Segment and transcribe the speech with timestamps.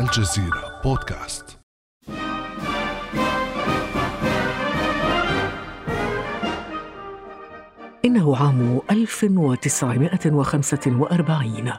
[0.00, 1.58] الجزيرة بودكاست
[8.04, 11.72] إنه عام 1945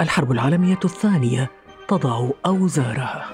[0.00, 1.50] الحرب العالمية الثانية
[1.88, 3.26] تضع أوزارها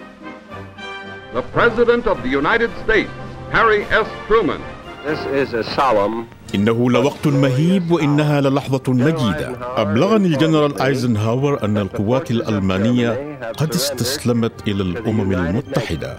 [1.35, 3.11] The President of the United States,
[3.53, 4.09] Harry S.
[4.29, 4.61] Truman,
[5.05, 12.31] This is a solemn إنه لوقت مهيب وإنها للحظة مجيدة أبلغني الجنرال أيزنهاور أن القوات
[12.31, 16.19] الألمانية قد استسلمت إلى الأمم المتحدة.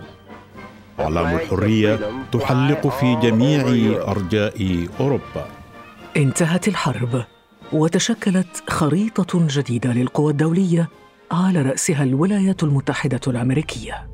[1.00, 2.00] أعلام الحرية
[2.32, 3.62] تحلق في جميع
[4.12, 5.48] أرجاء أوروبا.
[6.18, 7.24] انتهت الحرب
[7.74, 10.90] وتشكلت خريطة جديدة للقوى الدولية
[11.32, 14.08] على رأسها الولايات المتحدة الأمريكية.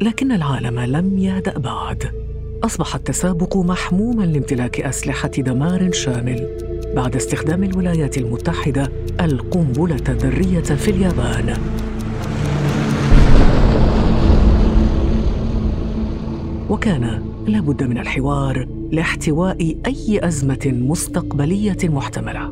[0.00, 2.27] لكن العالم لم يهدأ بعد.
[2.64, 6.48] أصبح التسابق محموما لامتلاك أسلحة دمار شامل
[6.96, 11.56] بعد استخدام الولايات المتحدة القنبلة الذرية في اليابان.
[16.70, 22.50] وكان لابد من الحوار لاحتواء أي أزمة مستقبلية محتملة.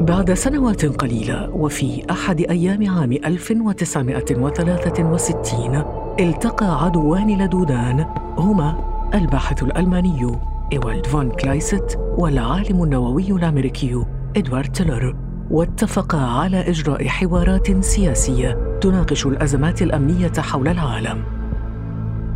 [0.00, 8.06] بعد سنوات قليلة وفي أحد أيام عام 1963 التقى عدوان لدودان.
[8.38, 8.78] هما
[9.14, 10.38] الباحث الألماني
[10.72, 14.04] إيوالد فون كلايست والعالم النووي الأمريكي
[14.36, 15.16] إدوارد تيلر.
[15.50, 21.24] واتفقا على إجراء حوارات سياسية تناقش الأزمات الأمنية حول العالم.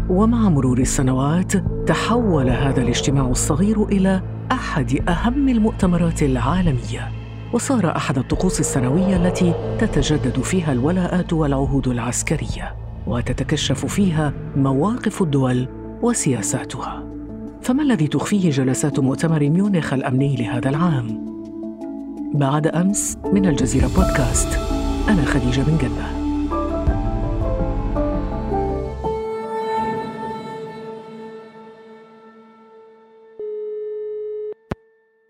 [0.09, 1.53] ومع مرور السنوات
[1.87, 7.09] تحول هذا الاجتماع الصغير إلى أحد أهم المؤتمرات العالمية.
[7.53, 12.86] وصار أحد الطقوس السنوية التي تتجدد فيها الولاءات والعهود العسكرية.
[13.07, 15.69] وتتكشف فيها مواقف الدول
[16.03, 17.07] وسياساتها.
[17.63, 21.27] فما الذي تخفيه جلسات مؤتمر ميونخ الأمني لهذا العام؟
[22.35, 24.59] بعد أمس من الجزيرة بودكاست
[25.09, 26.17] أنا خديجة بن جنه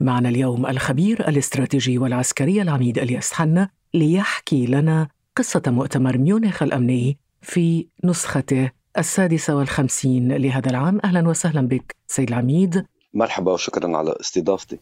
[0.00, 7.88] معنا اليوم الخبير الاستراتيجي والعسكري العميد الياس حنا ليحكي لنا قصة مؤتمر ميونخ الأمني في
[8.04, 11.00] نسخته السادسة والخمسين لهذا العام.
[11.04, 12.86] أهلا وسهلا بك سيد العميد.
[13.14, 14.78] مرحبا وشكرا على استضافتي.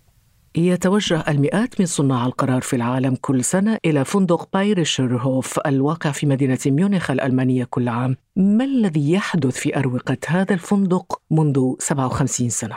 [0.57, 6.59] يتوجه المئات من صناع القرار في العالم كل سنة إلى فندق بايرشرهوف الواقع في مدينة
[6.67, 8.17] ميونخ الألمانية كل عام.
[8.37, 12.77] ما الذي يحدث في أروقة هذا الفندق منذ 57 سنة؟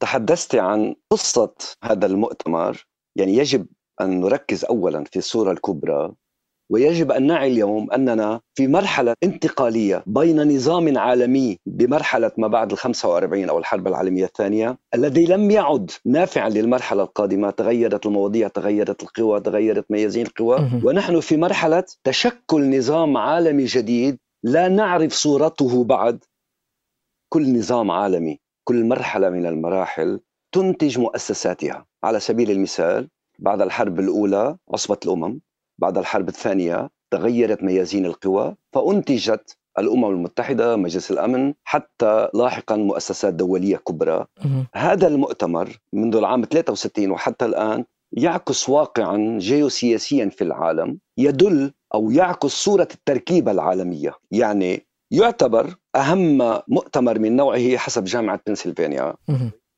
[0.00, 2.86] تحدثت عن قصة هذا المؤتمر.
[3.16, 3.66] يعني يجب
[4.00, 6.12] أن نركز أولا في الصورة الكبرى.
[6.70, 12.78] ويجب أن نعي اليوم أننا في مرحلة انتقالية بين نظام عالمي بمرحلة ما بعد ال
[12.78, 19.40] 45 أو الحرب العالمية الثانية الذي لم يعد نافعا للمرحلة القادمة تغيرت المواضيع تغيرت القوى
[19.40, 20.70] تغيرت ميازين القوى.
[20.84, 26.24] ونحن في مرحلة تشكل نظام عالمي جديد لا نعرف صورته بعد.
[27.32, 30.20] كل نظام عالمي كل مرحلة من المراحل
[30.52, 31.86] تنتج مؤسساتها.
[32.04, 33.08] على سبيل المثال
[33.38, 35.40] بعد الحرب الأولى عصبة الأمم.
[35.78, 43.76] بعد الحرب الثانية تغيرت ميازين القوى فأنتجت الأمم المتحدة مجلس الأمن حتى لاحقا مؤسسات دولية
[43.76, 44.26] كبرى.
[44.74, 52.50] هذا المؤتمر منذ العام 63 وحتى الآن يعكس واقعا جيوسياسيا في العالم يدل أو يعكس
[52.50, 54.14] صورة التركيبة العالمية.
[54.30, 59.14] يعني يعتبر أهم مؤتمر من نوعه حسب جامعة بنسلفانيا.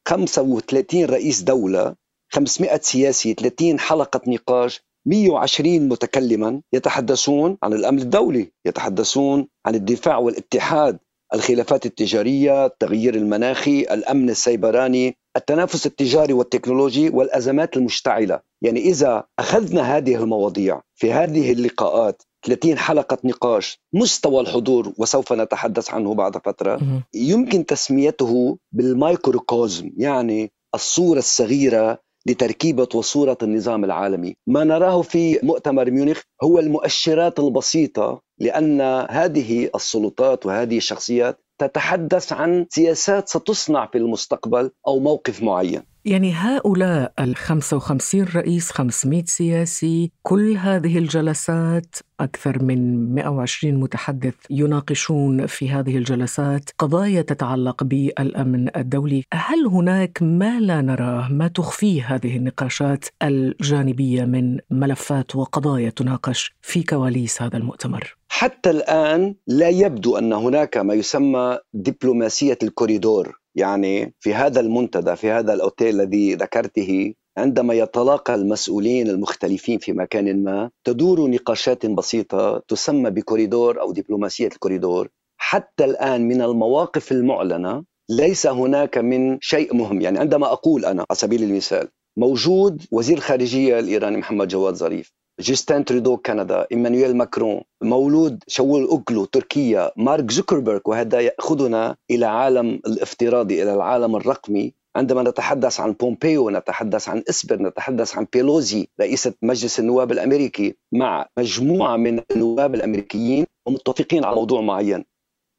[0.09, 1.95] 35 رئيس دولة
[2.33, 10.99] 500 سياسي 30 حلقة نقاش 120 متكلما يتحدثون عن الأمن الدولي، يتحدثون عن الدفاع والاتحاد،
[11.35, 20.17] الخلافات التجارية، التغيير المناخي، الأمن السيبراني، التنافس التجاري والتكنولوجي والأزمات المشتعلة، يعني إذا أخذنا هذه
[20.17, 26.81] المواضيع في هذه اللقاءات 30 حلقة نقاش مستوى الحضور وسوف نتحدث عنه بعد فترة
[27.15, 34.37] يمكن تسميته بالمايكروكوزم يعني الصورة الصغيرة لتركيبة وصورة النظام العالمي.
[34.47, 38.81] ما نراه في مؤتمر ميونخ هو المؤشرات البسيطة لأن
[39.11, 45.83] هذه السلطات وهذه الشخصيات تتحدث عن سياسات ستصنع في المستقبل أو موقف معين.
[46.05, 55.47] يعني هؤلاء ال 55 رئيس 500 سياسي كل هذه الجلسات أكثر من 120 متحدث يناقشون
[55.47, 62.37] في هذه الجلسات قضايا تتعلق بالأمن الدولي هل هناك ما لا نراه ما تخفيه هذه
[62.37, 70.33] النقاشات الجانبية من ملفات وقضايا تناقش في كواليس هذا المؤتمر؟ حتى الآن لا يبدو أن
[70.33, 77.75] هناك ما يسمى دبلوماسية الكوريدور يعني في هذا المنتدى في هذا الأوتيل الذي ذكرته عندما
[77.75, 85.09] يتلاقى المسؤولين المختلفين في مكان ما تدور نقاشات بسيطة تسمى بكوريدور أو دبلوماسية الكوريدور.
[85.41, 90.01] حتى الآن من المواقف المعلنة ليس هناك من شيء مهم.
[90.01, 95.13] يعني عندما أقول أنا على سبيل المثال موجود وزير الخارجية الإيراني محمد جواد ظريف.
[95.41, 96.67] جاستين ترودو كندا.
[96.73, 99.91] إيمانويل ماكرون مولود تشاووش أوغلو تركيا.
[99.97, 104.75] مارك زوكربيرغ وهذا يأخذنا إلى عالم الافتراضي إلى العالم الرقمي.
[104.97, 111.27] عندما نتحدث عن بومبيو نتحدث عن إسبر نتحدث عن بيلوسي رئيسة مجلس النواب الأمريكي مع
[111.39, 115.05] مجموعة من النواب الأمريكيين ومتفقين على موضوع معين.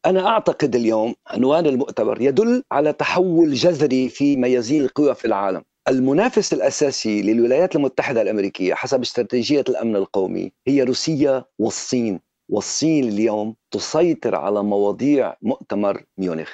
[0.06, 5.62] أنا أعتقد اليوم عنوان المؤتمر يدل على تحول جذري في موازين القوى في العالم.
[5.88, 12.20] المنافس الأساسي للولايات المتحدة الأمريكية حسب استراتيجية الأمن القومي هي روسيا والصين.
[12.50, 16.50] والصين اليوم تسيطر على مواضيع مؤتمر ميونخ.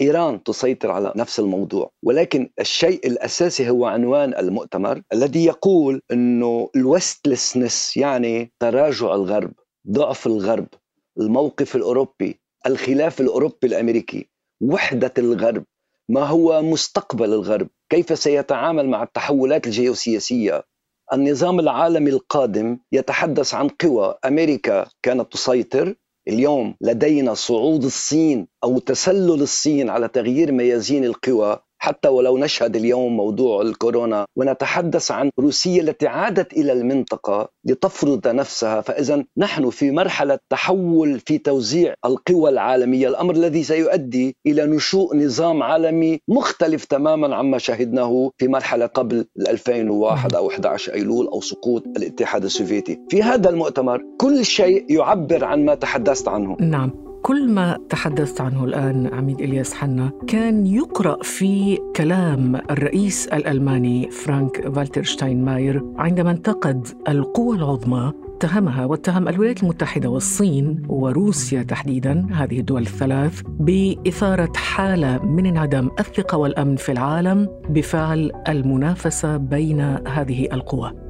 [0.00, 1.90] إيران تسيطر على نفس الموضوع.
[2.02, 9.52] ولكن الشيء الأساسي هو عنوان المؤتمر الذي يقول إنه الوستلسنس يعني تراجع الغرب
[9.90, 10.68] ضعف الغرب
[11.20, 14.28] الموقف الأوروبي الخلاف الأوروبي الأمريكي
[14.62, 15.64] وحدة الغرب.
[16.10, 20.64] ما هو مستقبل الغرب؟ كيف سيتعامل مع التحولات الجيوسياسية؟
[21.12, 25.94] النظام العالمي القادم يتحدث عن قوى أمريكا كانت تسيطر.
[26.28, 31.58] اليوم لدينا صعود الصين أو تسلل الصين على تغيير ميازين القوى.
[31.78, 38.80] حتى ولو نشهد اليوم موضوع الكورونا ونتحدث عن روسيا التي عادت إلى المنطقة لتفرض نفسها
[38.80, 43.08] فإذا نحن في مرحلة تحول في توزيع القوى العالمية.
[43.08, 50.34] الأمر الذي سيؤدي إلى نشوء نظام عالمي مختلف تماما عما شهدناه في مرحلة قبل 2001
[50.34, 53.00] أو 11 أيلول أو سقوط الاتحاد السوفيتي.
[53.10, 56.56] في هذا المؤتمر كل شيء يعبر عن ما تحدثت عنه.
[56.60, 57.07] نعم.
[57.22, 64.72] كل ما تحدثت عنه الآن عميد إلياس حنا كان يقرأ في كلام الرئيس الألماني فرانك
[64.74, 72.82] فالتر شتاينماير عندما انتقد القوى العظمى اتهمها واتهم الولايات المتحدة والصين وروسيا تحديدا هذه الدول
[72.82, 81.07] الثلاث بإثارة حالة من انعدام الثقة والأمن في العالم بفعل المنافسة بين هذه القوى.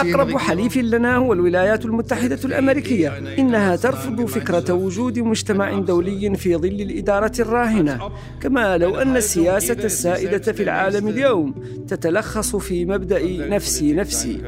[0.00, 3.08] أقرب حليف لنا هو الولايات المتحدة الأمريكية.
[3.38, 8.10] إنها ترفض فكرة وجود مجتمع دولي في ظل الإدارة الراهنة.
[8.42, 11.54] كما لو أن السياسة السائدة في العالم اليوم
[11.88, 14.40] تتلخص في مبدأ نفسي نفسي.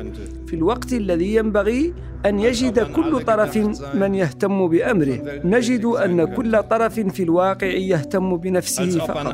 [0.47, 1.93] في الوقت الذي ينبغي
[2.27, 3.57] أن يجد كل طرف
[3.95, 5.19] من يهتم بأمره.
[5.45, 9.27] نجد أن كل طرف في الواقع يهتم بنفسه فقط.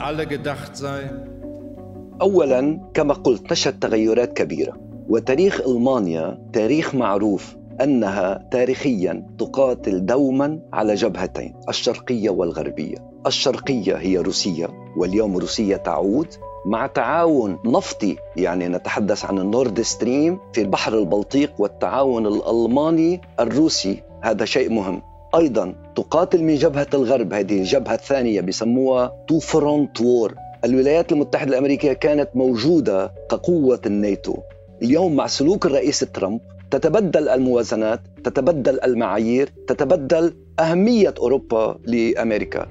[2.22, 4.72] اولا كما قلت نشهد تغيرات كبيرة.
[5.08, 12.96] وتاريخ ألمانيا تاريخ معروف أنها تاريخيا تقاتل دوما على جبهتين الشرقية والغربية.
[13.26, 16.26] الشرقية هي روسيا واليوم روسيا تعود.
[16.66, 24.02] مع تعاون نفطي يعني نتحدث عن ال Nord Stream في البحر البلطيق والتعاون الألماني الروسي
[24.22, 25.02] هذا شيء مهم.
[25.34, 30.34] أيضا تقاتل من جبهة الغرب هذه الجبهة الثانية بسموها two front war.
[30.64, 34.36] الولايات المتحدة الأمريكية كانت موجودة كقوة الناتو.
[34.82, 36.40] اليوم مع سلوك الرئيس ترامب
[36.70, 42.66] تتبدل الموازنات تتبدل المعايير تتبدل أهمية أوروبا لأمريكا.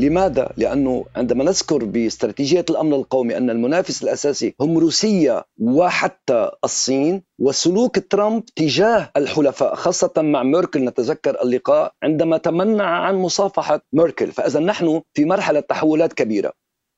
[0.00, 7.98] لماذا؟ لأنه عندما نذكر باستراتيجية الأمن القومي أن المنافس الأساسي هم روسيا وحتى الصين وسلوك
[8.10, 10.84] ترامب تجاه الحلفاء خاصة مع ميركل.
[10.84, 14.32] نتذكر اللقاء عندما تمنع عن مصافحة ميركل.
[14.32, 16.52] فإذا نحن في مرحلة تحولات كبيرة.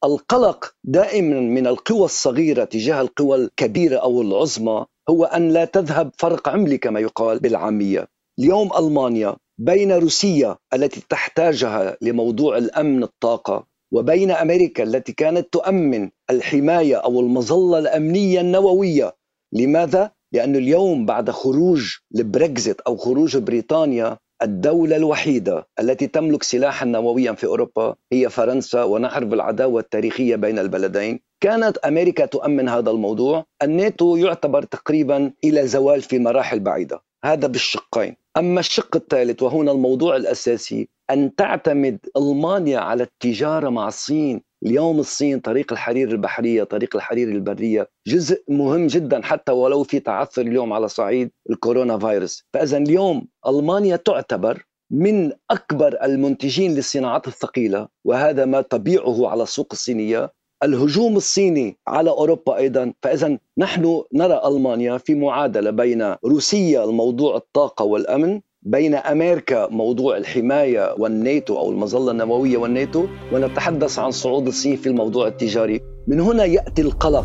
[0.04, 6.49] القلق دائما من القوى الصغيرة تجاه القوى الكبيرة أو العظمى هو أن لا تذهب فرق
[6.49, 8.09] عملي كما يقال بالعامية.
[8.39, 16.97] اليوم ألمانيا بين روسيا التي تحتاجها لموضوع الأمن الطاقة وبين أمريكا التي كانت تؤمن الحماية
[16.97, 19.12] أو المظلة الأمنية النووية.
[19.53, 27.33] لماذا؟ لأن اليوم بعد خروج البريكزيت أو خروج بريطانيا الدولة الوحيدة التي تملك سلاحا نوويا
[27.33, 31.21] في أوروبا هي فرنسا ونعرف العداوة التاريخية بين البلدين.
[31.41, 33.45] كانت أمريكا تؤمن هذا الموضوع.
[33.62, 37.03] الناتو يعتبر تقريبا إلى زوال في مراحل بعيدة.
[37.25, 38.22] هذا بالشقين.
[38.37, 44.43] أما الشق الثالث وهنا الموضوع الأساسي أن تعتمد ألمانيا على التجارة مع الصين.
[44.67, 50.43] اليوم الصين طريق الحرير البحرية طريق الحرير البرية جزء مهم جدا حتى ولو في تعثر
[50.43, 52.45] اليوم على صعيد الكورونا فيروس.
[52.55, 60.33] فإذا اليوم ألمانيا تعتبر من أكبر المنتجين للصناعات الثقيلة وهذا ما تبيعه على السوق الصينية.
[60.64, 62.92] الهجوم الصيني على أوروبا أيضا.
[63.02, 70.95] فاذا نحن نرى ألمانيا في معادلة بين روسيا الموضوع الطاقة والأمن بين أمريكا موضوع الحماية
[70.99, 75.81] والناتو أو المظلة النووية والناتو ونتحدث عن صعود الصين في الموضوع التجاري.
[76.06, 77.25] من هنا يأتي القلق.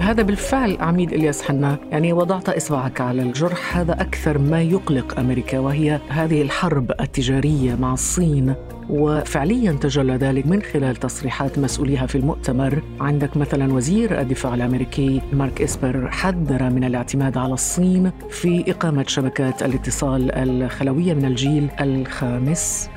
[0.00, 1.78] هذا بالفعل عميد إلياس حنا.
[1.90, 7.92] يعني وضعت إصبعك على الجرح هذا أكثر ما يقلق أمريكا وهي هذه الحرب التجارية مع
[7.92, 8.54] الصين.
[8.90, 12.82] وفعليا تجلى ذلك من خلال تصريحات مسؤوليها في المؤتمر.
[13.00, 19.62] عندك مثلا وزير الدفاع الأمريكي مارك إسبر حذر من الاعتماد على الصين في إقامة شبكات
[19.62, 22.88] الاتصال الخلوية من الجيل الخامس.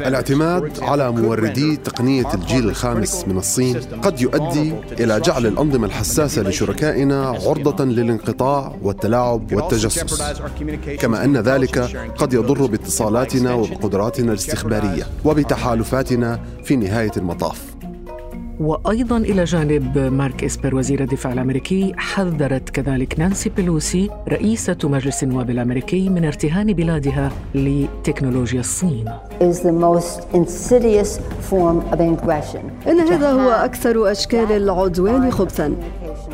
[0.00, 7.26] الاعتماد على موردي تقنية الجيل الخامس من الصين قد يؤدي إلى جعل الأنظمة الحساسة لشركائنا
[7.28, 10.22] عرضة للانقطاع والتلاعب والتجسس.
[11.00, 11.78] كما أن ذلك
[12.18, 17.75] قد يضر باتصالاتنا وبقدراتنا الاستخبارية وبتحالفاتنا في نهاية المطاف.
[18.60, 25.50] وأيضا إلى جانب مارك إسبر وزير الدفاع الأمريكي حذرت كذلك نانسي بيلوسي رئيسة مجلس النواب
[25.50, 29.04] الأمريكي من ارتهان بلادها لتكنولوجيا الصين.
[32.88, 35.76] إن هذا هو أكثر أشكال العدوان خبثا.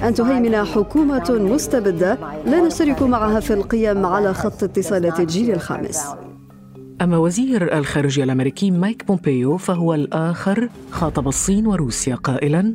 [0.02, 6.00] أن تهيمن حكومة مستبدة لا نشترك معها في القيم على خط اتصالات الجيل الخامس
[7.02, 12.72] أما وزير الخارجية الأمريكي مايك بومبيو فهو الآخر خاطب الصين وروسيا قائلا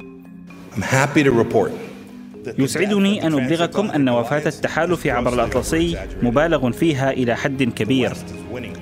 [2.58, 8.14] يسعدني أن أبلغكم أن وفاة التحالف عبر الأطلسي مبالغ فيها إلى حد كبير.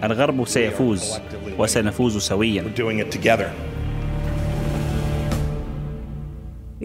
[0.04, 1.20] الغرب سيفوز
[1.60, 2.64] وسنفوز سويا.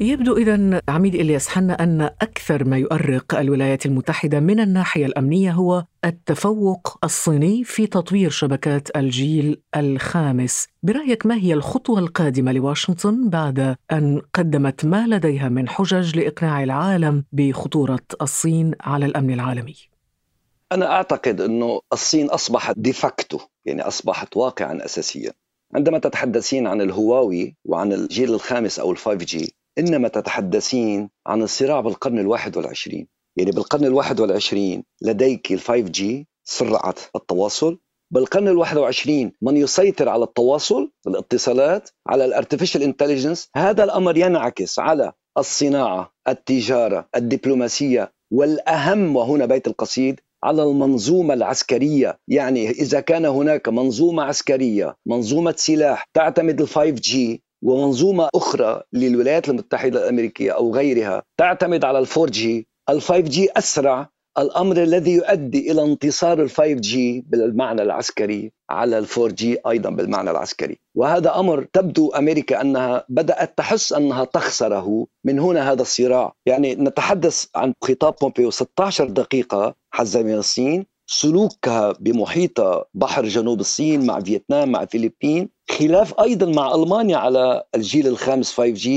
[0.03, 5.85] يبدو إذا عميد إلياس حنا أن أكثر ما يؤرق الولايات المتحدة من الناحية الأمنية هو
[6.05, 14.23] التفوق الصيني في تطوير شبكات الجيل الخامس برأيك ما هي الخطوة القادمة لواشنطن بعد أن
[14.35, 19.77] قدمت ما لديها من حجج لإقناع العالم بخطورة الصين على الأمن العالمي؟
[20.73, 25.33] أنا أعتقد أنه الصين أصبحت de facto يعني أصبحت واقعا أساسيا
[25.75, 31.81] عندما تتحدثين عن الهواوي وعن الجيل الخامس أو ال five G إنما تتحدثين عن الصراع
[31.81, 33.09] بالقرن الواحد والعشرين.
[33.37, 37.79] يعني بالقرن الواحد والعشرين لديك ال five G سرعة التواصل.
[38.13, 44.79] بالقرن الواحد وعشرين من يسيطر على التواصل الاتصالات على ال artificial intelligence هذا الأمر ينعكس
[44.79, 52.19] على الصناعة التجارة الدبلوماسية والأهم وهنا بيت القصيد على المنظومة العسكرية.
[52.29, 59.49] يعني إذا كان هناك منظومة عسكرية منظومة سلاح تعتمد ال five G ومنظومة أخرى للولايات
[59.49, 62.69] المتحدة الأمريكية أو غيرها تعتمد على ال four G.
[62.91, 68.99] ال five G أسرع الأمر الذي يؤدي إلى انتصار ال five G بالمعنى العسكري على
[68.99, 70.79] ال four G أيضا بالمعنى العسكري.
[70.97, 75.07] وهذا أمر تبدو أمريكا أنها بدأت تحس أنها تخسره.
[75.25, 76.33] من هنا هذا الصراع.
[76.47, 80.87] يعني نتحدث عن خطاب بومبيو 16 دقيقة حذر من الصين.
[81.13, 82.61] سلوكها بمحيط
[82.95, 88.89] بحر جنوب الصين مع فيتنام مع الفلبين خلاف أيضا مع ألمانيا على الجيل الخامس 5G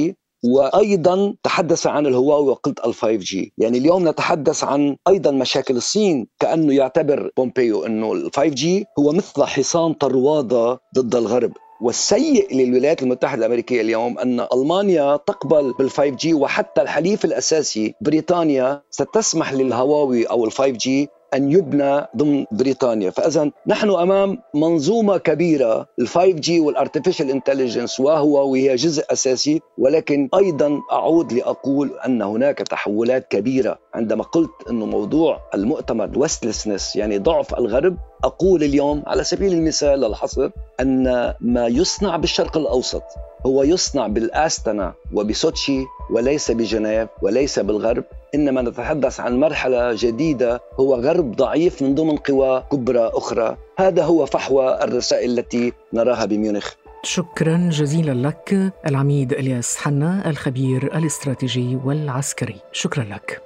[0.45, 6.73] وأيضا تحدث عن الهواوي وقلت ال 5G، يعني اليوم نتحدث عن أيضا مشاكل الصين كأنه
[6.73, 8.65] يعتبر بومبيو إنه ال 5G
[8.99, 11.51] هو مثل حصان طروادة ضد الغرب،
[11.81, 19.53] والسيء للولايات المتحدة الأمريكية اليوم أن ألمانيا تقبل بال 5G وحتى الحليف الأساسي بريطانيا ستسمح
[19.53, 20.89] للهواوي أو ال 5G
[21.33, 23.09] أن يبنى ضمن بريطانيا.
[23.09, 29.61] فاذا نحن أمام منظومة كبيرة ال 5G وال artificial intelligence وهو وهي جزء أساسي.
[29.77, 33.79] ولكن أيضا أعود لأقول أن هناك تحولات كبيرة.
[33.93, 40.49] عندما قلت إنه موضوع المؤتمر Westlessness يعني ضعف الغرب أقول اليوم على سبيل المثال للحصر
[40.79, 43.03] أن ما يصنع بالشرق الأوسط
[43.45, 48.03] هو يصنع بالآستنا وبسوتشي وليس بجنيف وليس بالغرب
[48.35, 53.57] إنما نتحدث عن مرحلة جديدة هو غرب ضعيف من ضمن قوى كبرى أخرى.
[53.77, 56.73] هذا هو فحوى الرسائل التي نراها بميونخ.
[57.03, 62.55] شكرا جزيلا لك العميد إلياس حنا الخبير الاستراتيجي والعسكري.
[62.71, 63.41] شكرا لك.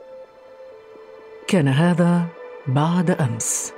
[1.47, 2.23] كان هذا
[2.67, 3.76] بعد أمس.